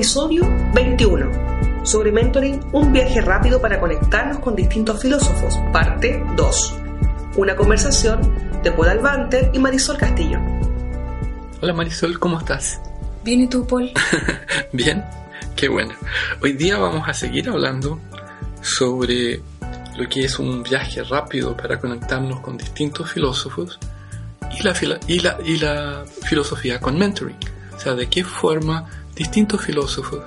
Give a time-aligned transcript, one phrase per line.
[0.00, 1.84] Episodio 21.
[1.84, 5.54] Sobre mentoring, un viaje rápido para conectarnos con distintos filósofos.
[5.74, 6.74] Parte 2.
[7.36, 8.22] Una conversación
[8.62, 10.38] de Paul Albanter y Marisol Castillo.
[11.60, 12.80] Hola Marisol, ¿cómo estás?
[13.22, 13.90] Bien, ¿y tú, Paul?
[14.72, 15.04] Bien,
[15.54, 15.92] qué bueno.
[16.40, 18.00] Hoy día vamos a seguir hablando
[18.62, 19.42] sobre
[19.98, 23.78] lo que es un viaje rápido para conectarnos con distintos filósofos
[24.50, 27.36] y la, y la, y la filosofía con mentoring.
[27.76, 28.86] O sea, de qué forma
[29.20, 30.22] distintos filósofos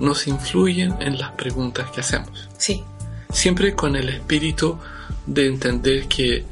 [0.00, 2.48] nos influyen en las preguntas que hacemos.
[2.56, 2.82] Sí.
[3.30, 4.78] Siempre con el espíritu
[5.26, 6.46] de entender que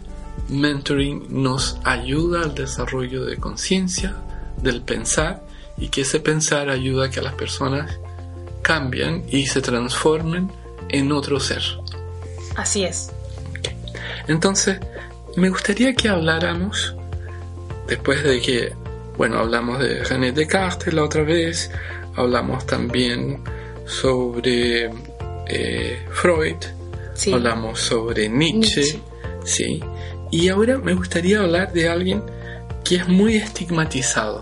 [0.50, 4.14] mentoring nos ayuda al desarrollo de conciencia,
[4.60, 5.42] del pensar,
[5.78, 7.98] y que ese pensar ayuda a que las personas
[8.60, 10.52] cambien y se transformen
[10.90, 11.62] en otro ser.
[12.56, 13.10] Así es.
[14.28, 14.80] Entonces,
[15.34, 16.94] me gustaría que habláramos,
[17.88, 18.74] después de que,
[19.16, 21.70] bueno, hablamos de René Descartes la otra vez,
[22.14, 23.42] hablamos también
[23.86, 24.90] sobre
[25.46, 26.56] eh, Freud,
[27.32, 29.00] hablamos sobre Nietzsche,
[29.44, 29.80] sí,
[30.30, 32.22] y ahora me gustaría hablar de alguien
[32.84, 34.40] que es muy estigmatizado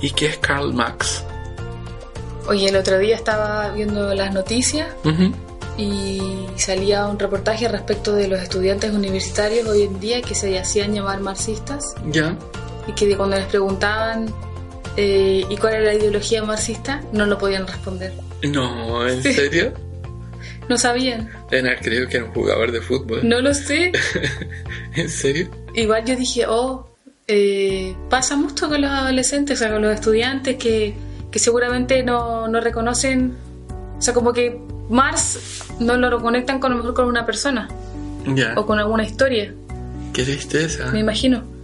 [0.00, 1.24] y que es Karl Marx.
[2.48, 4.88] Oye, el otro día estaba viendo las noticias
[5.76, 10.94] y salía un reportaje respecto de los estudiantes universitarios hoy en día que se hacían
[10.94, 11.94] llamar marxistas.
[12.10, 12.36] Ya.
[12.90, 14.26] Y que cuando les preguntaban
[14.96, 18.12] eh, y cuál era la ideología marxista, no lo podían responder.
[18.42, 19.72] No, ¿en serio?
[20.68, 21.30] no sabían.
[21.50, 23.20] Deben creo que era un jugador de fútbol.
[23.22, 23.92] No lo sé.
[24.96, 25.50] ¿En serio?
[25.74, 26.96] Igual yo dije, oh,
[27.28, 30.96] eh, pasa mucho con los adolescentes, o sea, con los estudiantes que,
[31.30, 33.36] que seguramente no, no reconocen,
[33.98, 37.68] o sea, como que Mars no lo reconectan con, a lo mejor con una persona.
[38.26, 38.54] Ya.
[38.56, 39.54] O con alguna historia.
[40.12, 40.90] Qué tristeza.
[40.90, 41.59] Me imagino.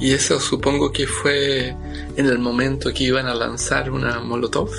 [0.00, 1.76] Y eso supongo que fue
[2.16, 4.70] en el momento que iban a lanzar una Molotov.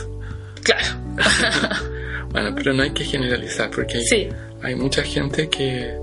[0.64, 0.98] Claro.
[2.32, 4.30] bueno, pero no hay que generalizar porque hay,
[4.64, 5.96] hay mucha gente que,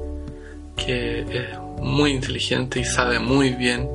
[0.76, 3.88] que es muy inteligente y sabe muy bien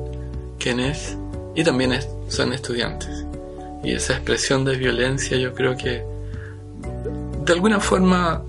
[0.58, 1.16] quién es
[1.54, 1.98] y también
[2.28, 3.24] son estudiantes.
[3.82, 6.04] Y esa expresión de violencia yo creo que
[7.44, 8.42] de alguna forma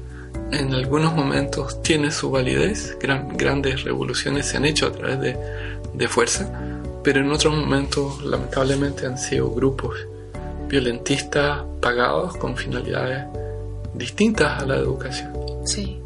[0.52, 5.38] en algunos momentos tiene su validez, grandes revoluciones se han hecho a través de,
[5.98, 6.50] de fuerza,
[7.04, 9.96] pero en otros momentos lamentablemente han sido grupos
[10.68, 13.26] violentistas pagados con finalidades
[13.94, 15.32] distintas a la educación.
[15.64, 16.00] Sí.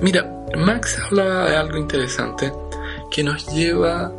[0.00, 2.52] Mira, Max hablaba de algo interesante
[3.10, 4.12] que nos lleva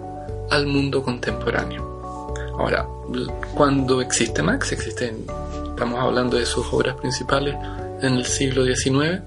[0.50, 2.33] al mundo contemporáneo.
[2.57, 2.85] Ahora,
[3.56, 5.25] cuando existe Max, existen,
[5.69, 7.56] estamos hablando de sus obras principales
[8.01, 9.21] en el siglo XIX,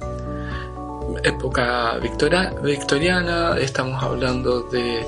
[1.25, 5.05] época victoriana, estamos hablando de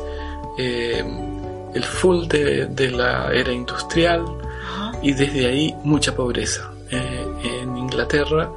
[0.58, 1.04] eh,
[1.74, 4.24] el full de, la era industrial
[5.02, 6.70] y desde ahí mucha pobreza.
[6.90, 8.50] Eh, en Inglaterra,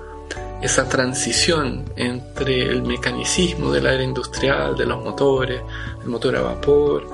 [0.61, 5.61] esa transición entre el mecanicismo de la era industrial, de los motores,
[6.01, 7.07] el motor a vapor,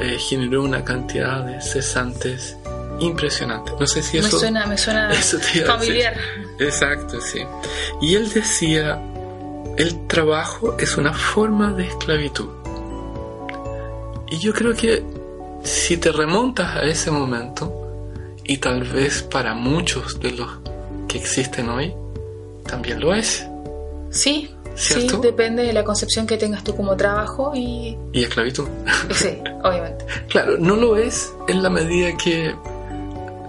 [0.00, 2.56] eh, generó una cantidad de cesantes
[2.98, 3.72] impresionante.
[3.78, 4.36] No sé si eso...
[4.36, 5.10] Me suena, me suena
[5.66, 6.16] familiar.
[6.58, 7.40] Exacto, sí.
[8.00, 9.00] Y él decía,
[9.76, 12.48] el trabajo es una forma de esclavitud.
[14.30, 15.02] Y yo creo que
[15.62, 17.72] si te remontas a ese momento,
[18.44, 20.50] y tal vez para muchos de los
[21.08, 21.92] que existen hoy,
[22.64, 23.46] también lo es.
[24.10, 27.96] Sí, Sí, depende de la concepción que tengas tú como trabajo y...
[28.12, 28.68] Y esclavitud.
[29.10, 30.04] Sí, obviamente.
[30.28, 32.54] claro, no lo es en la medida que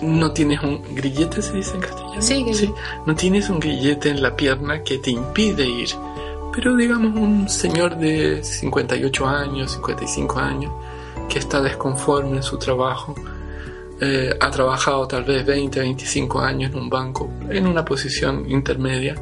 [0.01, 2.21] no tienes un grillete, se dice en castellano.
[2.21, 2.73] Sí, sí,
[3.05, 5.89] no tienes un grillete en la pierna que te impide ir.
[6.57, 10.73] Pero digamos un señor de 58 años, 55 años,
[11.29, 13.13] que está desconforme en su trabajo,
[14.01, 19.13] eh, ha trabajado tal vez 20, 25 años en un banco, en una posición intermedia,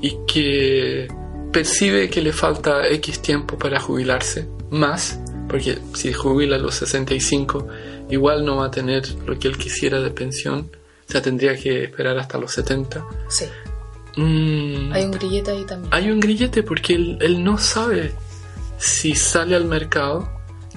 [0.00, 1.06] y que
[1.52, 7.68] percibe que le falta X tiempo para jubilarse, más, porque si jubila a los 65
[8.10, 10.68] igual no va a tener lo que él quisiera de pensión,
[11.08, 13.06] o sea, tendría que esperar hasta los 70.
[13.28, 13.44] Sí.
[14.16, 14.92] Mm.
[14.92, 15.94] hay un grillete ahí también.
[15.94, 18.12] Hay un grillete porque él, no sabe
[18.78, 20.28] si sale al mercado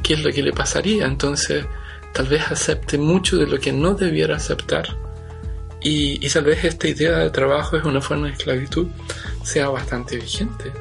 [0.01, 1.65] qué es lo que le pasaría, entonces
[2.13, 4.97] tal vez acepte mucho de lo que no debiera aceptar.
[5.81, 8.87] Y, tal vez esta idea de trabajo es una forma de esclavitud
[9.43, 10.71] sea bastante vigente.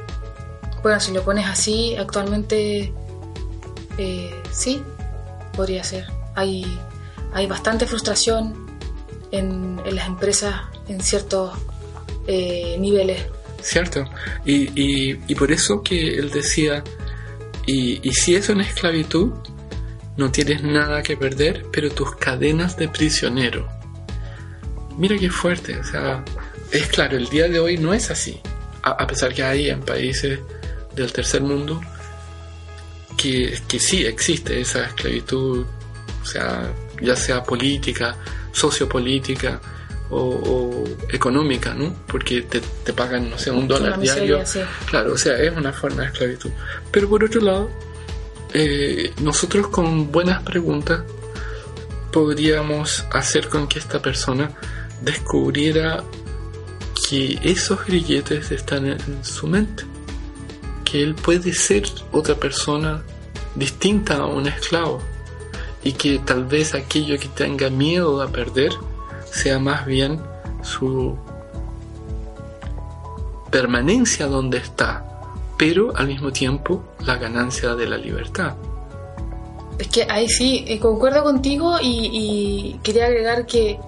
[0.81, 2.93] Bueno, si lo pones así, actualmente
[3.97, 4.81] eh, sí,
[5.53, 6.79] podría ser hay,
[7.33, 8.53] hay bastante frustración
[9.31, 10.55] en, las empresas
[10.87, 11.53] en ciertos
[12.27, 13.25] eh, niveles.
[13.61, 14.05] Cierto,
[14.45, 16.83] y, por eso que él decía,
[17.65, 19.31] y, y si es una esclavitud,
[20.17, 23.67] no tienes nada que perder, pero tus cadenas de prisionero.
[24.97, 26.23] Mira qué fuerte, o sea,
[26.71, 28.39] es claro, el día de hoy no es así,
[28.83, 30.39] a, a pesar que hay en países
[30.93, 31.81] del tercer mundo
[33.17, 35.65] que, que sí existe esa esclavitud,
[36.21, 36.71] o sea,
[37.01, 38.17] ya sea política,
[38.51, 39.61] sociopolítica
[40.13, 41.93] o, o económica, ¿no?
[42.07, 44.45] Porque te, te pagan, no sé, un dólar miseria, diario.
[44.45, 44.59] sí.
[44.85, 46.51] Claro, o sea, es una forma de esclavitud.
[46.91, 47.69] Pero por otro lado,
[48.53, 51.03] eh, nosotros con buenas preguntas
[52.11, 54.51] podríamos hacer con que esta persona
[55.01, 56.03] descubriera
[57.09, 59.83] que esos grilletes están en su mente,
[60.85, 63.03] que él puede ser otra persona
[63.55, 65.01] distinta a un esclavo
[65.83, 68.71] y que tal vez aquello que tenga miedo a perder
[69.33, 70.21] sea más bien
[70.61, 71.17] su
[73.49, 75.05] permanencia donde está,
[75.57, 78.53] pero al mismo tiempo la ganancia de la libertad.
[79.79, 83.79] Es que ahí sí, eh, concuerdo contigo y, y quería agregar que,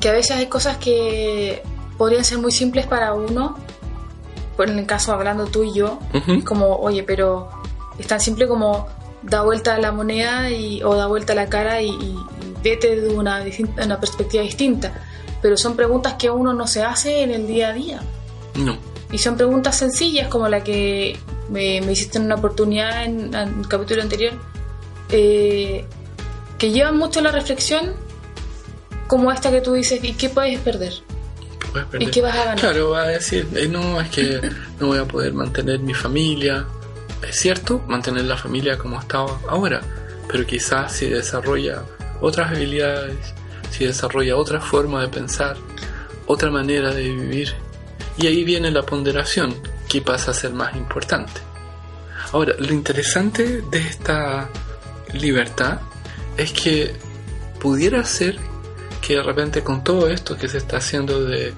[0.00, 1.62] que a veces hay cosas que
[1.98, 3.56] podrían ser muy simples para uno,
[4.56, 5.98] por en el caso hablando tú y yo,
[6.44, 7.50] como, oye, pero
[7.98, 8.88] es tan simple como
[9.22, 12.16] da vuelta a la moneda y, o da vuelta a la cara y
[12.70, 13.44] vete de una,
[13.84, 14.92] una perspectiva distinta.
[15.40, 18.00] Pero son preguntas que uno no se hace en el día a día.
[18.54, 18.78] No,
[19.12, 21.16] Y son preguntas sencillas como la que
[21.50, 24.32] me, me hiciste en una oportunidad en, en el capítulo anterior,
[25.10, 25.84] eh,
[26.58, 27.92] que llevan mucho a la reflexión,
[29.06, 30.94] como esta que tú dices, ¿y qué puedes perder?
[31.70, 32.08] puedes perder.
[32.08, 32.58] ¿Y qué vas a ganar?
[32.58, 34.40] Claro, va a decir, eh, no, es que
[34.80, 36.66] no voy a poder mantener mi familia.
[37.22, 39.82] Es cierto, mantener la familia como estaba ahora,
[40.28, 41.82] pero quizás si desarrolla
[42.20, 43.16] otras habilidades,
[43.70, 45.56] si desarrolla otra forma de pensar,
[46.26, 47.54] otra manera de vivir,
[48.18, 49.54] y ahí viene la ponderación,
[49.88, 51.40] que pasa a ser más importante.
[52.32, 54.48] Ahora, lo interesante de esta
[55.12, 55.80] libertad
[56.36, 56.94] es que
[57.60, 58.36] pudiera ser
[59.00, 61.52] que de repente con todo esto que se está haciendo de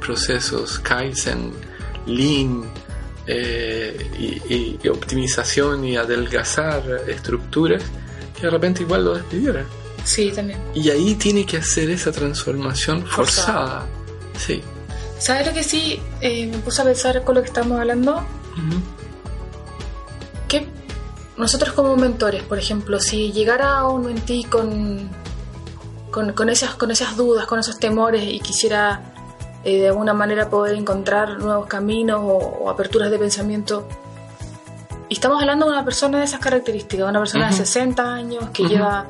[0.00, 1.52] procesos Kaizen,
[2.06, 2.64] Lean
[3.26, 4.24] eh, y,
[4.54, 7.82] y- y optimización y adelgazar estructuras,
[8.36, 9.66] que de repente igual lo despidieran.
[10.04, 10.60] Sí, también.
[10.74, 13.56] Y ahí tiene que hacer esa transformación Forzada.
[13.56, 13.86] forzada.
[14.38, 14.62] Sí.
[15.18, 16.00] ¿Sabes lo que sí?
[16.20, 18.80] Eh, me puse a pensar con lo que estamos hablando, Ujú.
[20.48, 20.66] que
[21.36, 25.08] nosotros como mentores, por ejemplo, si llegara un mentí con,
[26.10, 29.12] con, con esas, con esas dudas, con esos temores y quisiera
[29.64, 33.88] eh, de alguna manera poder encontrar nuevos caminos o, o aperturas de pensamiento,
[35.08, 37.52] y estamos hablando de una persona de esas características, una persona Ujú.
[37.58, 38.70] de 60 años que Ujú.
[38.72, 39.06] lleva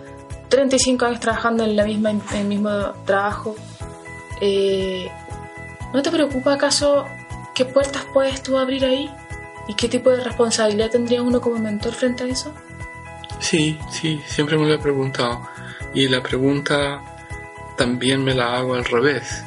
[0.55, 2.71] 35 años trabajando en, la misma, en el mismo
[3.05, 3.57] trabajo,
[4.41, 5.11] eh,
[5.93, 7.07] ¿no te preocupa acaso
[7.57, 9.11] qué puertas puedes tú abrir ahí?
[9.67, 12.55] ¿Y qué tipo de responsabilidad tendría uno como mentor frente a eso?
[13.41, 15.41] Sí, sí, siempre me lo he preguntado.
[15.93, 17.03] Y la pregunta
[17.77, 19.43] también me la hago al revés.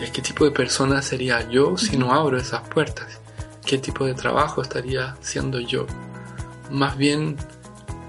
[0.00, 3.20] Es qué tipo de persona sería yo si no abro esas puertas.
[3.66, 5.86] ¿Qué tipo de trabajo estaría haciendo yo?
[6.70, 7.36] Más bien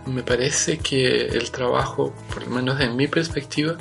[0.06, 3.76] me parece que el trabajo, por lo menos en mi perspectiva,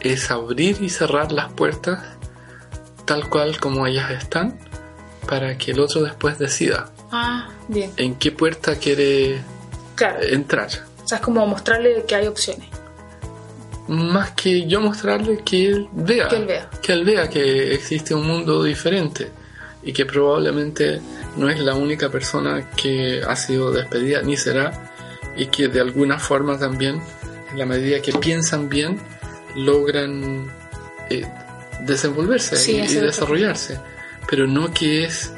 [0.00, 2.02] es abrir y cerrar las puertas
[3.04, 4.58] tal cual como ellas están
[5.28, 7.92] para que el otro después decida Ah, bien.
[7.96, 9.40] en qué puerta quiere
[9.94, 10.22] Claro.
[10.22, 10.68] entrar.
[11.04, 12.68] O sea, es como mostrarle que hay opciones.
[13.88, 16.26] Más que yo mostrarle que él vea.
[16.28, 16.70] Que él vea.
[16.82, 19.30] Que él vea que existe un mundo diferente
[19.84, 21.00] y que probablemente
[21.36, 24.92] no es la única persona que ha sido despedida ni será
[25.36, 27.00] y que de alguna forma también,
[27.52, 28.98] en la medida que piensan bien,
[29.54, 30.50] logran
[31.10, 31.26] eh,
[31.80, 33.78] desenvolverse Sí, y, desarrollarse.
[34.28, 35.32] Pero no que es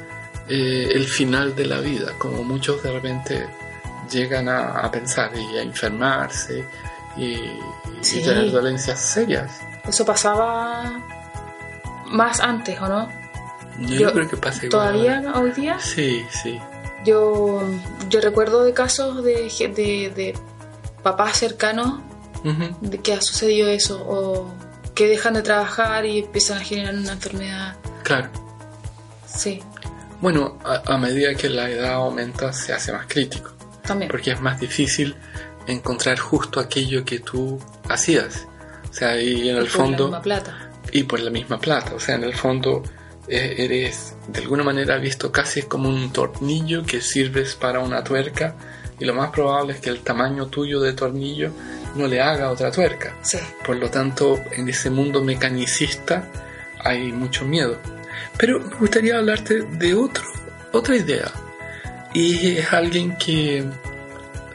[0.48, 3.46] eh, el final de la vida, como muchos de repente
[4.10, 6.64] llegan a, a pensar y a enfermarse
[7.16, 7.58] y, y
[8.00, 8.22] Sí.
[8.22, 9.60] tener dolencias serias.
[9.86, 10.92] Eso pasaba
[12.06, 13.08] más antes, ¿o no?
[13.80, 14.70] Yo, Yo- creo que pasa igual.
[14.92, 15.78] Todavía hoy día.
[15.78, 16.58] Sí, sí.
[17.04, 17.62] Yo,
[18.08, 20.34] yo recuerdo de casos de, de, de
[21.02, 22.00] papás cercanos
[22.80, 24.50] de que ha sucedido eso o
[24.94, 27.76] que dejan de trabajar y empiezan a generar una enfermedad.
[28.04, 28.28] Claro.
[29.26, 29.60] Sí,
[30.20, 33.50] Bueno, a, a medida que la edad aumenta se hace más crítico,
[33.82, 34.10] también.
[34.10, 35.14] porque es más difícil
[35.66, 38.46] encontrar justo aquello que tú hacías.
[38.90, 40.04] O sea, y en el Por la fondo...
[40.06, 40.70] misma plata.
[40.92, 41.94] y por la misma plata.
[41.94, 42.82] O sea, en el fondo
[43.28, 48.54] eres de alguna manera visto casi como un tornillo que sirves para una tuerca
[48.98, 51.52] y lo más probable es que el tamaño tuyo de tornillo
[51.94, 53.14] no le haga otra tuerca.
[53.22, 53.38] Sí.
[53.64, 56.28] Por lo tanto, en ese mundo mecanicista
[56.80, 57.78] hay mucho miedo.
[58.36, 60.24] Pero me gustaría hablarte de otro,
[60.72, 61.30] otra idea.
[62.12, 63.64] Y es alguien que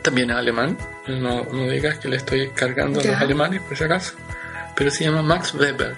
[0.02, 0.78] también es alemán.
[1.08, 4.14] No, no digas que le estoy cargando a los alemanes, por si acaso.
[4.76, 5.96] pero se llama Max Weber.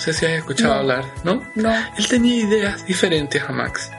[0.00, 0.80] No sé si has escuchado No.
[0.80, 1.42] hablar, ¿no?
[1.56, 1.70] No.
[1.98, 3.90] Él tenía ideas diferentes a Max.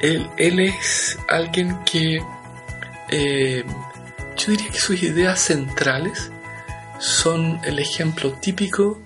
[0.00, 2.22] Él, él es alguien que
[3.10, 3.62] eh,
[4.38, 6.30] yo diría que sus ideas centrales
[6.98, 8.98] son el ejemplo típico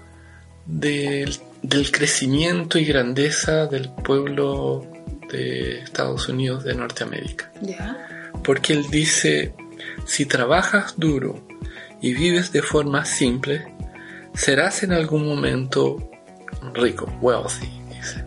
[0.67, 4.87] del, del crecimiento y grandeza del pueblo
[5.33, 7.51] de Estados Unidos de Norteamérica.
[7.61, 8.31] Ya.
[8.45, 9.53] Porque él dice,
[10.07, 11.45] si trabajas duro
[12.01, 13.67] y vives de forma simple,
[14.33, 16.09] serás en algún momento
[16.75, 18.25] rico, wealthy, dice.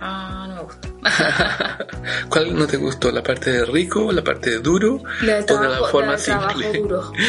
[0.00, 0.88] Ah, no me gusta.
[2.28, 3.10] ¿Cuál no te gustó?
[3.10, 6.18] ¿La parte de rico, la parte de duro La o de trabajo, la forma la
[6.18, 6.78] trabajo simple?
[6.78, 7.12] duro.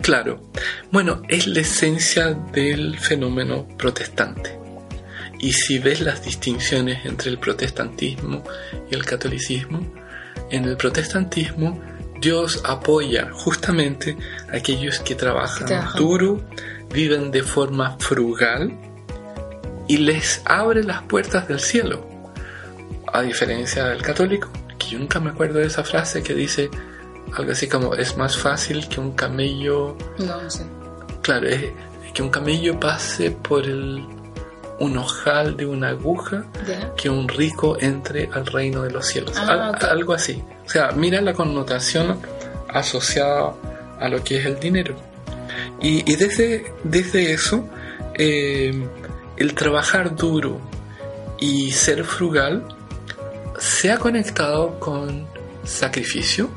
[0.00, 0.40] Claro.
[0.90, 4.58] Bueno, es la esencia del fenómeno protestante.
[5.40, 8.42] Y si ves las distinciones entre el protestantismo
[8.90, 9.92] y el catolicismo,
[10.50, 11.80] en el protestantismo
[12.20, 14.16] Dios apoya justamente
[14.52, 16.40] a aquellos que trabajan duro,
[16.92, 18.72] viven de forma frugal
[19.86, 22.06] y les abre las puertas del cielo.
[23.12, 24.48] A diferencia del católico,
[24.78, 26.70] que yo nunca me acuerdo de esa frase que dice
[27.36, 30.66] algo así como es más fácil que un camello No, no sé.
[31.22, 31.72] Claro, es
[32.14, 34.04] que un camello pase por el,
[34.80, 36.44] un ojal de una aguja
[36.96, 39.34] que un rico entre al reino de los cielos.
[39.36, 39.90] Ah, Al-.
[39.90, 40.42] Algo así.
[40.68, 42.20] O sea, mira la connotación
[42.68, 43.54] asociada
[43.98, 44.94] a lo que es el dinero.
[45.80, 47.66] Y, y desde, desde eso,
[48.14, 48.86] eh,
[49.38, 50.60] el trabajar duro
[51.40, 52.64] y ser frugal
[53.58, 55.26] se ha conectado con
[55.64, 56.50] sacrificio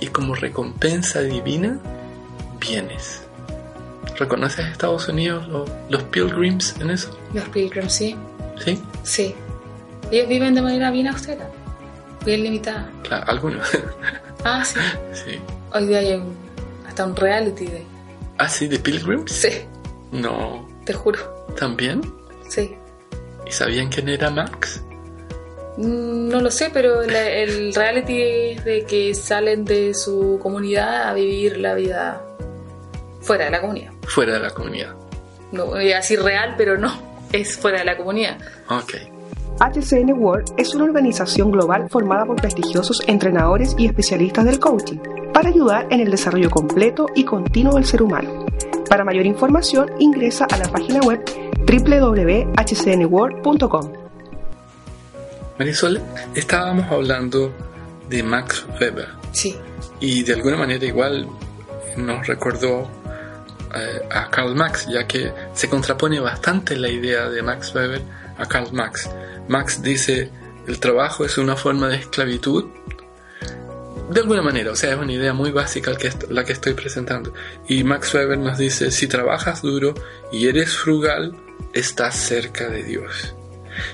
[0.00, 1.78] y como recompensa divina,
[2.58, 3.22] bienes.
[4.18, 7.16] ¿Reconoces a Estados Unidos lo- los pilgrims en eso?
[7.32, 8.16] Los Pilgrims, sí.
[8.64, 8.82] ¿Sí?
[9.04, 9.34] Sí.
[10.10, 11.48] Ellos viven de manera bien austera.
[12.24, 12.88] Bien limitada.
[13.02, 13.68] Claro, algunos.
[14.44, 14.80] Ah, sí.
[15.12, 15.38] sí.
[15.72, 16.34] Hoy día hay un-
[16.86, 17.84] hasta un reality de...
[18.38, 19.30] ¿Ah, sí, de pilgrims?
[19.30, 19.50] Sí,
[20.10, 20.68] No.
[20.84, 21.20] te juro.
[21.58, 22.00] ¿También?
[22.48, 22.74] Sí.
[23.46, 24.82] ¿Y sabían quién era Max?
[25.76, 31.08] Mm, No lo sé, pero la- el reality es de que salen de su comunidad
[31.08, 32.20] a vivir la vida
[33.20, 33.92] fuera de la comunidad.
[34.08, 34.94] Fuera de la comunidad.
[35.52, 36.92] No voy a decir real, pero no,
[37.32, 38.38] es fuera de la comunidad.
[38.68, 38.94] Ok.
[39.60, 44.98] HCN World es una organización global formada por prestigiosos entrenadores y especialistas del coaching
[45.32, 48.46] para ayudar en el desarrollo completo y continuo del ser humano.
[48.88, 51.22] Para mayor información ingresa a la página web
[51.66, 53.92] www.hcnworld.com.
[55.58, 56.00] Marisol,
[56.34, 57.52] estábamos hablando
[58.08, 59.56] de Max Weber Sí,
[60.00, 61.26] y de alguna manera igual
[61.96, 62.88] nos recordó
[63.74, 68.02] eh, a Karl Marx, ya que se contrapone bastante la idea de Max Weber
[68.36, 69.08] a Karl Marx.
[69.48, 70.30] Marx dice,
[70.66, 72.64] el trabajo es una forma de esclavitud,
[74.12, 75.92] de alguna manera, o sea, es una idea muy básica
[76.28, 77.32] la que, estoy presentando.
[77.68, 79.94] Y Max Weber nos dice, si trabajas duro
[80.30, 81.34] y eres frugal,
[81.72, 83.34] estás cerca de Dios.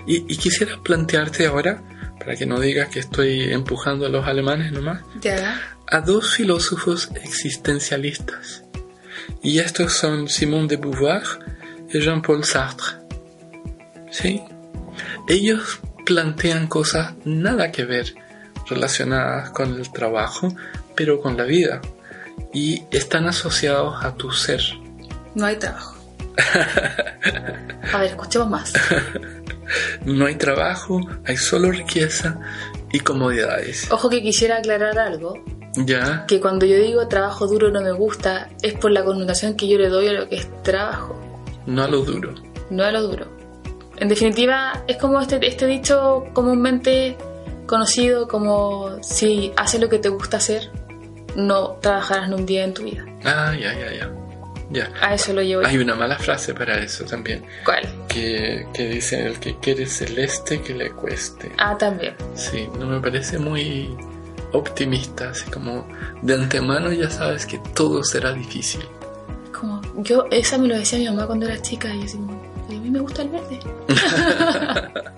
[0.06, 1.82] Y, y quisiera plantearte ahora,
[2.18, 5.60] para que no digas que estoy empujando a los alemanes nomás, ya.
[5.86, 8.64] a dos filósofos existencialistas.
[9.42, 11.22] Y estos son Simone de Beauvoir
[11.92, 12.98] y Jean-Paul Sartre.
[14.10, 14.42] ¿Sí?
[15.28, 18.14] Ellos plantean cosas nada que ver
[18.68, 20.54] relacionadas con el trabajo,
[20.94, 21.80] pero con la vida.
[22.52, 24.60] Y están asociados a tu ser.
[25.34, 25.94] No hay trabajo.
[27.92, 28.72] A ver, escuchemos más.
[30.04, 32.38] No hay trabajo, hay solo riqueza
[32.92, 33.90] y comodidades.
[33.90, 35.34] Ojo que quisiera aclarar algo,
[35.76, 36.24] ¿Ya?
[36.26, 39.76] que cuando yo digo trabajo duro no me gusta, es por la connotación que yo
[39.78, 41.20] le doy a lo que es trabajo,
[41.66, 42.34] No a lo duro.
[42.70, 43.26] no a lo duro.
[44.00, 47.16] En definitiva, es como este, este dicho comúnmente
[47.66, 50.70] conocido como si haces lo que te gusta hacer,
[51.36, 53.04] no trabajarás ni un día en tu vida.
[53.24, 54.10] Ah, ya, ya, ya.
[54.70, 54.90] Ya.
[55.00, 55.68] A eso lo llevo yo.
[55.68, 57.42] Hay una mala frase para eso también.
[57.64, 57.88] ¿Cuál?
[58.06, 61.50] que, que dice el que quiere celeste que le cueste.
[61.58, 62.14] Ah, también.
[62.34, 63.96] Sí, no me parece muy
[64.52, 65.86] optimista, así como
[66.22, 68.82] de antemano ya sabes que todo será difícil.
[69.58, 72.40] Como, yo, esa me lo decía mi mamá cuando era chica y yo así como,
[72.42, 73.58] "Pero a mí me gusta el verde.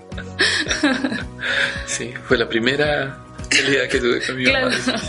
[1.85, 3.17] Sí, fue la primera
[3.49, 4.69] pelea que tuve con mi Claro.
[4.69, 4.99] mamá.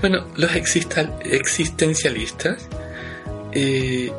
[0.00, 2.68] Bueno, los existencialistas
[3.52, 4.12] eh,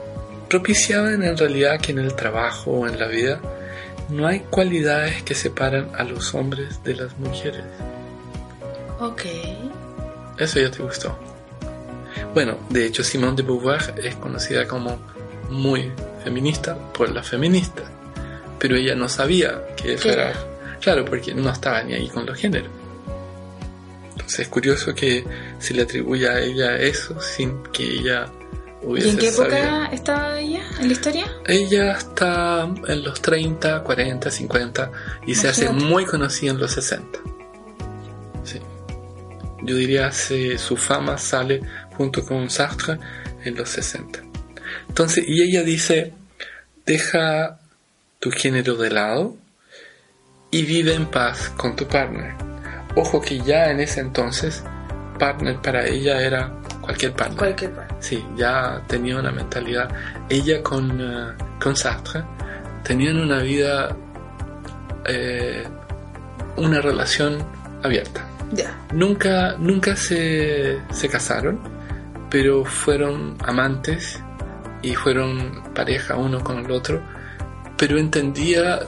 [0.50, 3.40] propiciaban en realidad que en el trabajo o en la vida
[4.10, 7.64] no hay cualidades que separan a los hombres de las mujeres.
[9.00, 9.22] Ok.
[10.38, 11.18] Eso ya te gustó.
[12.34, 14.98] Bueno, de hecho Simone de Beauvoir es conocida como
[15.50, 15.92] muy
[16.24, 17.86] feminista por las feministas,
[18.60, 20.34] pero ella no sabía que eso ¿Qué era...
[20.82, 22.70] Claro, porque no estaba ni ahí con los géneros.
[24.12, 25.26] Entonces es curioso que
[25.60, 28.28] se le atribuya a ella eso sin que ella
[28.82, 29.92] hubiese ¿Y en qué época sabido.
[29.92, 31.26] estaba ella en la historia?
[31.46, 34.92] Ella está en los 30, 40, 50
[35.26, 37.20] y se hace muy conocida en los 60.
[38.44, 38.60] Sí.
[39.64, 41.62] Yo diría que su fama sale
[41.98, 43.00] junto con Sartre
[43.44, 44.29] en los 60.
[44.90, 46.14] Entonces, y ella dice,
[46.86, 47.60] deja
[48.20, 49.38] tu género de lado
[50.52, 52.34] y vive en paz con tu partner.
[52.96, 54.64] Ojo que ya en ese entonces,
[55.18, 57.38] partner para ella era cualquier partner.
[57.38, 57.96] Cualquier parte.
[58.00, 59.90] Sí, ya tenía una mentalidad.
[60.30, 62.24] Ella con, eh, con Sartre
[62.84, 63.96] tenían una vida,
[65.06, 65.64] eh,
[66.58, 67.38] una relación
[67.84, 68.26] abierta.
[68.52, 68.76] Ya.
[68.92, 71.60] Nunca, nunca se, se casaron,
[72.32, 74.20] pero fueron amantes
[74.82, 77.02] y fueron pareja uno con el otro.
[77.78, 78.80] Pero entendía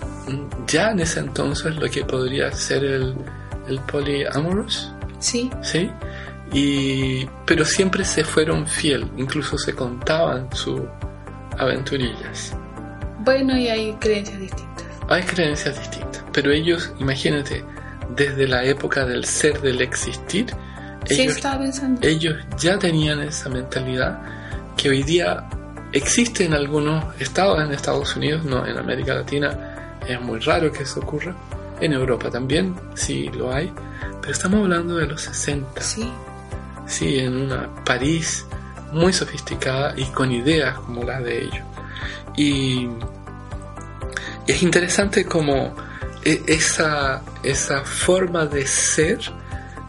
[0.68, 3.16] ya en ese entonces lo que podría ser el,
[3.68, 4.92] el polyamorous.
[5.20, 5.50] Sí.
[5.62, 5.90] ¿sí?
[6.54, 10.82] Y, pero siempre se fueron fiel, incluso se contaban sus
[11.58, 12.56] aventurillas.
[13.20, 14.86] Bueno, y hay creencias distintas.
[15.08, 17.64] Hay creencias distintas, pero ellos, imagínate,
[18.16, 20.48] desde la época del ser, del existir,
[21.06, 22.00] Sí, ellos, estaba pensando.
[22.08, 24.22] ellos ya tenían esa mentalidad
[24.78, 25.44] que hoy día
[25.92, 30.84] existe en algunos estados en Estados Unidos, no en América Latina, es muy raro que
[30.84, 31.36] eso ocurra.
[31.80, 33.74] En Europa también, sí lo hay,
[34.22, 35.82] pero estamos hablando de los 60.
[35.82, 36.12] Sí.
[36.86, 38.46] Sí, en una París
[38.92, 41.66] muy sofisticada y con ideas como las de ellos.
[42.36, 42.88] Y,
[44.46, 45.74] y es interesante como
[46.24, 49.20] e- esa, esa forma de ser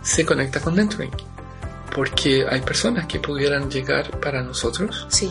[0.03, 1.11] se conecta con mentoring.
[1.95, 5.31] Porque hay personas que pudieran llegar para nosotros Sí.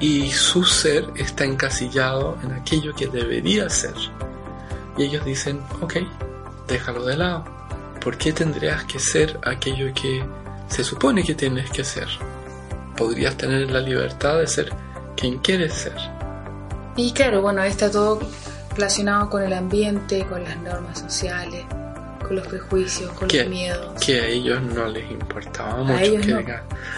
[0.00, 3.94] Y su ser está encasillado en aquello que debería ser.
[4.96, 5.96] Y ellos dicen, ok,
[6.66, 7.44] déjalo de lado.
[8.02, 10.24] ¿Por qué tendrías que ser aquello que
[10.68, 12.08] se supone que tienes que ser?
[12.96, 14.72] Podrías tener la libertad de ser
[15.16, 15.96] quien quieres ser.
[16.96, 18.20] Y claro, bueno, está todo
[18.74, 21.64] relacionado con el ambiente, con las normas sociales,
[22.26, 23.40] con los prejuicios, con ¿Qué?
[23.42, 24.04] los miedos.
[24.04, 25.98] Que a ellos no les importaba mucho.
[25.98, 26.40] ellos que no.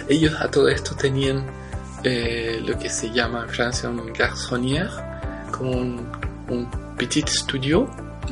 [0.08, 1.44] ellos a todo esto tenían
[2.04, 4.90] eh, lo que se llama en Francia un garçonnière,
[5.56, 6.08] como un,
[6.48, 7.82] un petit studio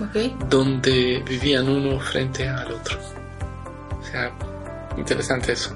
[0.01, 0.49] ¿Ok?
[0.49, 2.99] donde vivían uno frente al otro.
[3.99, 4.33] O sea,
[4.97, 5.75] interesante eso.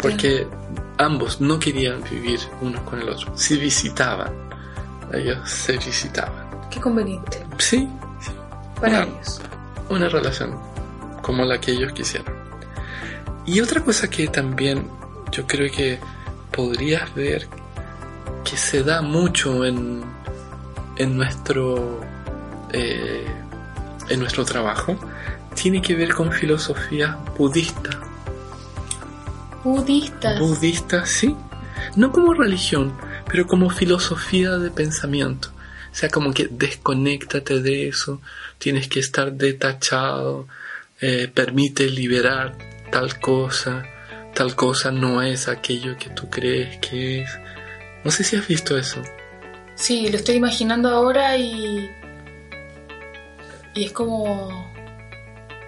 [0.00, 0.46] Porque
[0.98, 3.36] ambos no querían vivir uno con el otro.
[3.36, 4.32] Se visitaban.
[5.12, 6.46] Ellos se visitaban.
[6.70, 7.88] Qué conveniente Sí,
[8.20, 8.32] sí.
[8.80, 9.40] para Una- ellos.
[9.90, 10.58] Una relación
[11.22, 12.34] como la que ellos quisieron.
[13.44, 14.88] Y otra cosa que también
[15.30, 15.98] yo creo que
[16.52, 17.48] podrías ver
[18.44, 20.04] que se da mucho en,
[20.96, 22.00] en nuestro
[22.72, 23.26] eh,
[24.08, 24.98] en nuestro trabajo
[25.54, 27.90] tiene que ver con filosofía budista.
[29.64, 30.38] Budistas.
[30.38, 31.34] Budista, sí.
[31.96, 35.48] No como religión, pero como filosofía de pensamiento.
[35.90, 38.20] O sea, como que desconéctate de eso,
[38.58, 40.46] tienes que estar detachado,
[41.00, 42.56] eh, permite liberar
[42.92, 43.82] tal cosa,
[44.36, 47.30] tal cosa no es aquello que tú crees que es.
[48.04, 49.02] No sé si has visto eso.
[49.74, 51.90] Sí, lo estoy imaginando ahora y.
[53.74, 54.70] Y es como.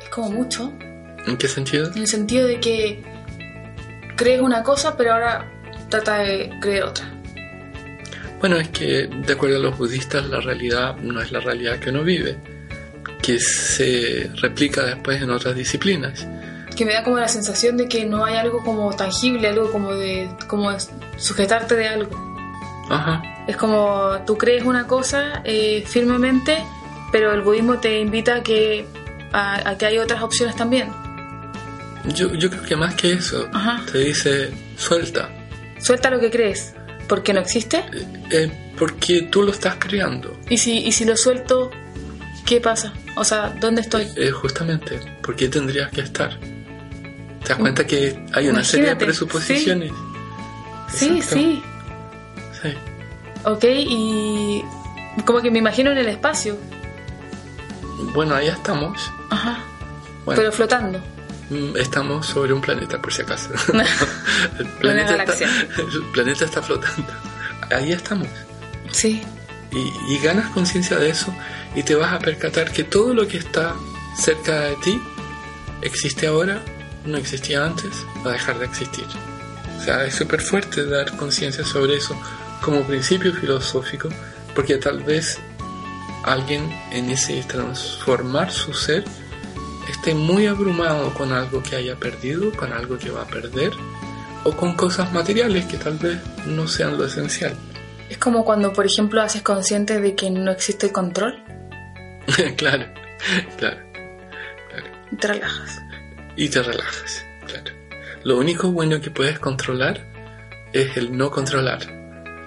[0.03, 0.73] Es como mucho.
[1.27, 1.91] ¿En qué sentido?
[1.93, 3.03] En el sentido de que
[4.17, 5.51] crees una cosa, pero ahora
[5.89, 7.11] trata de creer otra.
[8.41, 11.91] Bueno, es que de acuerdo a los budistas la realidad no es la realidad que
[11.91, 12.37] uno vive,
[13.23, 16.27] que se replica después en otras disciplinas.
[16.79, 19.93] Que me da como la sensación de que no hay algo como tangible, algo como
[19.95, 20.31] de.
[20.47, 20.71] como
[21.17, 22.11] sujetarte de algo.
[22.89, 23.21] Ajá.
[23.49, 26.57] Es como tú crees una cosa eh, firmemente,
[27.11, 28.87] pero el budismo te invita a que,
[29.33, 30.89] a, a que hay otras opciones también.
[32.15, 33.83] Yo, yo creo que más que eso, Ajá.
[33.91, 35.29] te dice suelta,
[35.81, 36.75] Suelta lo que crees,
[37.09, 37.85] porque no existe.
[38.31, 40.39] eh, porque tú lo estás creando.
[40.49, 41.71] Y si, y si lo suelto,
[42.47, 42.93] ¿qué pasa?
[43.17, 44.07] O sea, ¿dónde estoy?
[44.17, 46.39] Eh, justamente, ¿por qué tendrías que estar?
[47.49, 49.91] ¿Te das cuenta que hay una serie de presuposiciones?
[50.93, 51.63] Sí, sí.
[52.61, 52.75] Sí.
[53.45, 54.63] Ok, y
[55.25, 56.59] como que me imagino en el espacio.
[58.13, 59.11] Bueno, ahí estamos.
[59.31, 59.65] Ajá.
[60.27, 61.01] Bueno, Pero flotando.
[61.49, 63.49] mm, estamos sobre un planeta, por si acaso.
[63.73, 63.77] el,
[64.67, 65.47] Una planeta galaxia.
[65.47, 67.11] está, el planeta está flotando.
[67.75, 68.29] Ahí estamos.
[68.91, 69.23] Sí.
[69.73, 71.35] y, y ganas conciencia de eso
[71.75, 73.75] y te vas a percatar que todo lo que está
[74.19, 75.01] cerca de ti
[75.81, 76.61] existe ahora,
[77.09, 77.91] no existía antes,
[78.25, 79.07] va a dejar de existir.
[79.79, 82.17] O sea, es súper fuerte dar conciencia sobre eso
[82.63, 84.09] como principio filosófico,
[84.55, 85.39] porque tal vez
[86.25, 89.05] alguien en ese transformar su ser
[89.89, 93.73] esté muy abrumado con algo que haya perdido, con algo que va a perder,
[94.45, 97.55] o con cosas materiales que tal vez no sean lo esencial.
[98.11, 101.43] Es como cuando, por ejemplo, haces consciente de que no existe control
[102.57, 102.85] claro,
[103.57, 103.79] claro,
[104.69, 104.87] claro.
[105.19, 105.83] te relajas.
[106.39, 107.73] Y te relajas, claro.
[108.25, 110.05] Lo único bueno que puedes controlar
[110.73, 111.81] es el no controlar.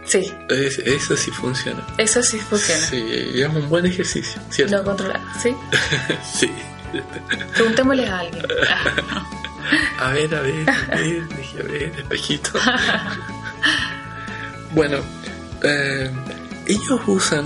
[0.06, 1.86] Sí, Es- eso sí funciona.
[1.98, 2.82] eso sí funciona.
[2.82, 2.98] Sí,
[3.36, 4.78] y es un buen ejercicio, ¿cierto?
[4.78, 5.56] No controlar, ¿sí?
[6.34, 6.52] sí.
[7.54, 8.46] Preguntémosle a alguien.
[10.00, 12.50] A ver, a ver, a ver, dije, a ver, espejito.
[14.72, 14.98] bueno,
[15.64, 16.10] eh,
[16.66, 17.46] ellos usan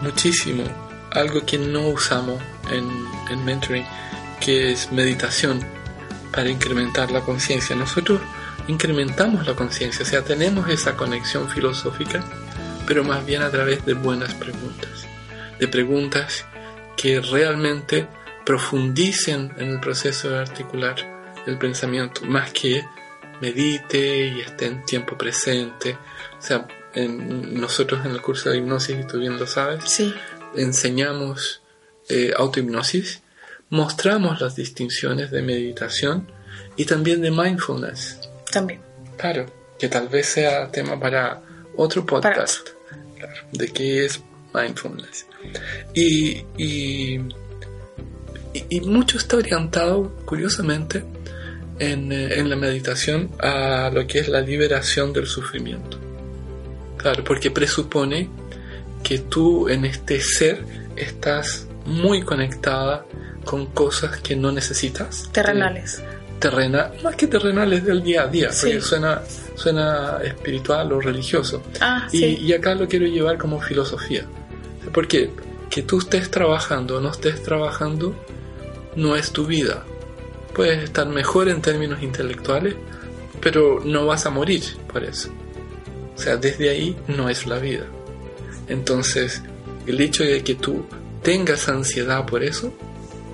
[0.00, 0.64] muchísimo
[1.12, 2.40] algo que no usamos
[2.70, 2.88] en,
[3.30, 3.84] en mentoring,
[4.44, 5.60] que es meditación
[6.32, 7.76] para incrementar la conciencia.
[7.76, 8.20] Nosotros
[8.68, 12.22] incrementamos la conciencia, o sea, tenemos esa conexión filosófica,
[12.86, 15.06] pero más bien a través de buenas preguntas,
[15.58, 16.44] de preguntas
[16.96, 18.06] que realmente
[18.44, 20.96] profundicen en el proceso de articular
[21.46, 22.84] el pensamiento, más que
[23.40, 25.96] medite y esté en tiempo presente.
[26.38, 30.14] O sea, en- nosotros en el curso de hipnosis, y tú bien lo sabes, sí,
[30.54, 31.62] enseñamos
[32.08, 33.21] eh, autohipnosis,
[33.72, 36.30] mostramos las distinciones de meditación
[36.76, 38.20] y también de mindfulness.
[38.52, 38.80] también.
[39.16, 39.46] Claro,
[39.78, 41.40] que tal vez sea tema para
[41.76, 42.68] otro Para podcast.
[43.18, 44.20] Claro, de qué es
[44.54, 45.26] mindfulness.
[45.94, 47.14] Y, y,
[48.52, 51.02] y- y mucho está orientado, curiosamente,
[51.78, 55.98] en, eh, en la meditación a lo que es la liberación del sufrimiento.
[56.98, 58.28] Claro, porque presupone
[59.02, 60.62] que tú en este ser
[60.96, 63.04] estás muy conectada
[63.44, 65.28] con cosas que no necesitas.
[65.32, 66.02] Terrenales.
[66.38, 68.66] terrena, más que terrenales del día a día, Sí.
[68.66, 69.22] porque suena,
[69.54, 71.62] suena espiritual o religioso.
[71.80, 72.24] Ah, Y, sí.
[72.40, 74.24] y acá lo quiero llevar como filosofía.
[74.92, 75.30] Porque
[75.70, 78.16] que tú estés trabajando o no estés trabajando
[78.96, 79.84] no es tu vida.
[80.52, 82.74] Puedes estar mejor en términos intelectuales,
[83.40, 85.30] pero no vas a morir por eso.
[86.16, 87.84] O sea, desde ahí no es la vida.
[88.68, 89.42] Entonces,
[89.86, 90.84] el hecho de que tú
[91.22, 92.74] tengas ansiedad por eso,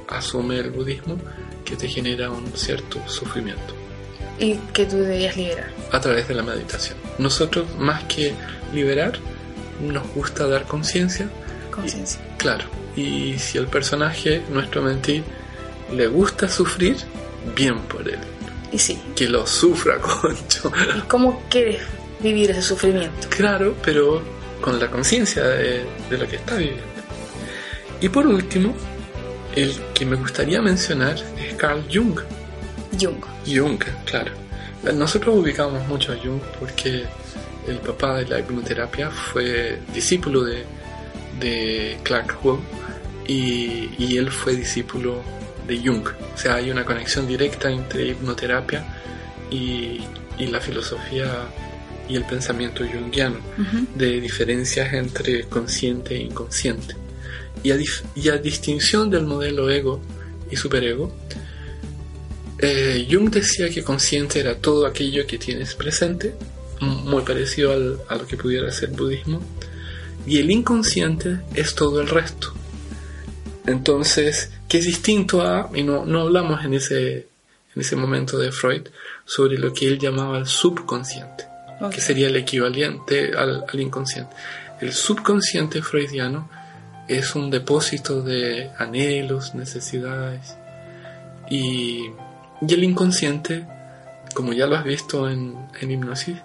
[0.09, 1.19] asume el budismo
[1.65, 3.75] que te genera un cierto sufrimiento
[4.39, 5.69] Y que tú debías liberar.
[5.93, 6.97] a través de la meditación.
[7.19, 8.33] Nosotros, más que
[8.73, 9.19] liberar,
[9.81, 11.29] nos gusta dar conciencia,
[11.71, 12.21] Conciencia.
[12.39, 12.65] claro.
[12.97, 15.23] Y si al personaje, nuestro mentir,
[15.95, 16.97] le gusta sufrir,
[17.55, 18.19] bien por él.
[18.73, 18.99] Y sí.
[19.15, 20.73] Que lo sufra, concho.
[20.97, 21.81] ¿Y cómo quieres
[22.21, 23.29] vivir ese sufrimiento?
[23.31, 24.21] Claro, pero
[24.61, 26.83] con la conciencia de, de lo que está viviendo.
[28.01, 28.75] Y por último,
[29.55, 32.21] el que me gustaría mencionar es Carl Jung.
[33.01, 33.25] Jung.
[33.47, 34.33] Jung, claro.
[34.95, 37.05] Nosotros ubicamos mucho a Jung porque
[37.67, 40.65] el papá de la hipnoterapia fue discípulo de,
[41.41, 42.61] de Clark Hull
[43.27, 45.21] y, y él fue discípulo
[45.67, 46.07] de Jung.
[46.35, 48.85] O sea, hay una conexión directa entre hipnoterapia
[49.51, 50.01] y,
[50.39, 51.27] y la filosofía
[52.09, 53.87] y el pensamiento junguiano Ujú.
[53.95, 56.95] de diferencias entre consciente e inconsciente.
[57.63, 60.01] Y a, dif- y a distinción del modelo ego
[60.51, 61.15] y superego,
[62.59, 66.35] eh, Jung decía que consciente era todo aquello que tienes presente,
[66.81, 69.43] muy parecido al- a lo que pudiera ser budismo,
[70.27, 72.53] y el inconsciente es todo el resto.
[73.67, 77.27] Entonces, que es distinto a, y no, no hablamos en ese,
[77.75, 78.83] en ese momento de Freud,
[79.25, 81.45] sobre lo que él llamaba el subconsciente
[81.93, 84.35] que sería el equivalente al, al inconsciente.
[84.81, 86.51] El subconsciente freudiano
[87.09, 90.57] es un depósito de anhelos, necesidades
[91.49, 92.05] y,
[92.61, 93.67] y el inconsciente,
[94.35, 96.37] como ya lo has visto en, en hipnosis,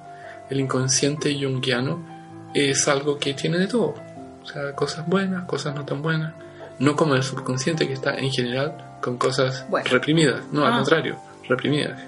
[0.49, 2.05] el inconsciente junguiano
[2.53, 3.95] es algo que tiene de todo,
[4.41, 6.33] o sea, cosas buenas, cosas no tan buenas,
[6.79, 9.87] no como el subconsciente que está en general con cosas Bueno.
[9.89, 10.75] reprimidas, no, al Ah.
[10.77, 11.17] contrario,
[11.49, 11.99] reprimidas.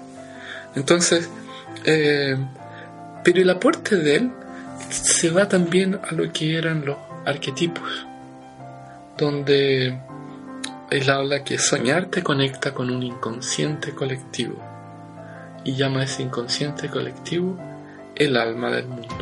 [0.74, 1.28] Entonces,
[1.84, 2.36] eh,
[3.24, 4.30] pero el aporte de él
[4.90, 8.05] se va también a lo que eran los arquetipos,
[9.18, 9.98] donde
[10.90, 14.56] él habla que soñar te conecta con un inconsciente colectivo
[15.64, 17.56] y llama a ese inconsciente colectivo
[18.14, 19.14] el alma del mundo,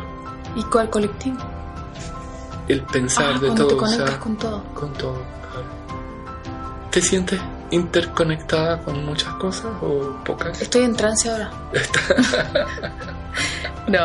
[0.55, 1.37] ¿Y cuál colectivo?
[2.67, 4.63] el pensar Ah, de todo, te o sea, con todo.
[4.73, 5.13] con todo.
[5.51, 5.67] claro.
[6.91, 7.39] ¿Te sientes
[7.71, 10.61] interconectada con muchas cosas o pocas?
[10.61, 11.51] Estoy en trance ahora.
[13.87, 13.99] no,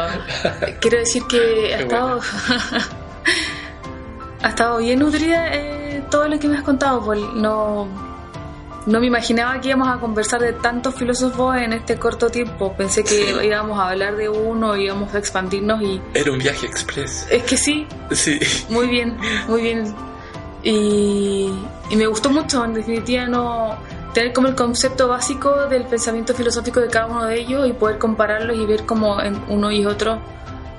[0.81, 2.20] quiero decir que ha Qué estado,
[4.42, 5.79] ha estado bien nutrida eh,
[6.10, 7.04] todo lo que me has contado.
[7.04, 7.40] Paul.
[7.40, 7.86] No,
[8.86, 12.72] no me imaginaba que íbamos a conversar de tantos filósofos en este corto tiempo.
[12.74, 13.46] Pensé que Sí.
[13.46, 17.26] íbamos a hablar de uno, íbamos a expandirnos y Era un viaje express.
[17.30, 18.38] es que sí, Sí.
[18.68, 19.16] muy bien,
[19.48, 19.94] muy bien.
[20.62, 21.50] Y,
[21.90, 23.76] y me gustó mucho, en definitiva no,
[24.12, 27.98] tener como el concepto básico del pensamiento filosófico de cada uno de ellos y poder
[27.98, 30.18] compararlos y ver cómo en uno y otro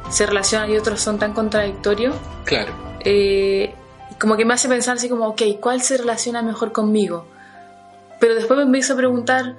[0.10, 2.16] se relacionan y otros son tan contradictorios.
[2.46, 2.72] Claro.
[3.00, 3.74] Eh,
[4.22, 7.28] como que me hace pensar así como, ok, ¿cuál se relaciona mejor conmigo?
[8.20, 9.56] Pero después me empiezo a preguntar,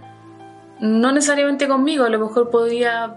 [0.80, 3.16] no necesariamente conmigo, a lo mejor podría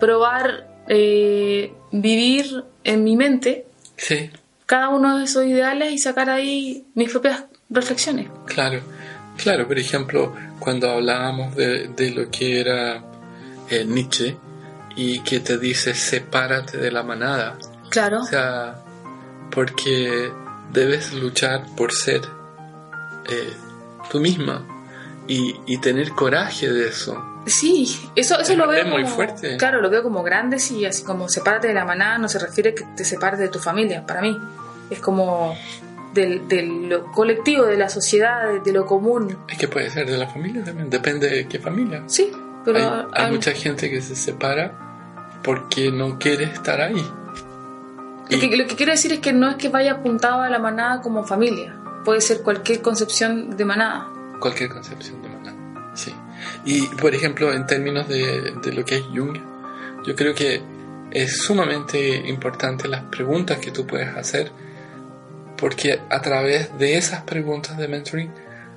[0.00, 3.66] probar eh, vivir en mi mente
[3.96, 4.30] Sí,
[4.66, 8.28] cada uno de esos ideales y sacar ahí mis propias reflexiones.
[8.46, 8.80] claro.
[9.36, 13.04] Claro, por ejemplo, cuando hablábamos de, de lo que era
[13.70, 14.36] eh, Nietzsche
[14.96, 17.56] y que te dice sepárate de la manada.
[17.88, 18.74] Claro, O sea,
[19.52, 20.32] porque
[20.72, 22.20] debes luchar por ser
[23.30, 23.52] eh,
[24.10, 24.64] tú misma
[25.26, 27.22] y, y tener coraje de eso.
[27.46, 27.84] sí,
[28.16, 29.56] eso, eso Es- lo veo es muy como- fuerte.
[29.56, 32.74] Claro, lo veo como grande, sí, así como sepárate de la manada no se refiere
[32.74, 34.36] que te separes de tu familia, para mí.
[34.90, 35.54] Es como
[36.14, 39.36] del, de lo colectivo, de la sociedad, de, de lo común.
[39.48, 42.02] Es que puede ser de la familia también, depende de qué familia.
[42.06, 42.30] Sí,
[42.64, 44.78] pero hay, hay hay- mucha gente que se separa
[45.42, 47.06] porque no quiere estar ahí.
[48.30, 50.58] Lo que, lo que quiero decir es que no es que vaya apuntado a la
[50.58, 51.74] manada como familia.
[52.04, 54.08] Puede ser cualquier concepción de manada.
[54.40, 55.92] Cualquier concepción de manada.
[55.94, 56.14] Sí.
[56.64, 59.36] Y, por ejemplo, en términos de, de lo que es Jung,
[60.06, 60.62] yo creo que
[61.10, 64.50] es sumamente importante las preguntas que tú puedes hacer,
[65.56, 68.30] porque a través de esas preguntas de mentoring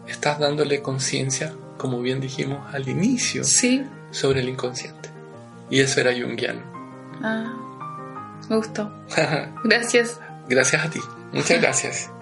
[0.08, 3.86] estás dándole conciencia, como bien dijimos al inicio, Sí.
[4.12, 5.10] sobre el inconsciente.
[5.70, 6.62] Y eso era jungiano.
[7.22, 7.54] Ah,
[8.52, 8.92] me gustó.
[9.64, 10.20] Gracias.
[10.50, 11.00] gracias a ti.
[11.32, 12.12] Muchas gracias.